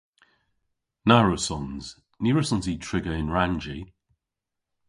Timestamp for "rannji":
3.35-3.79